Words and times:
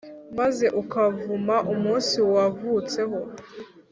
maze 0.39 0.65
ukavuma 0.81 1.55
umunsi 1.73 2.17
wavutseho 2.31 3.19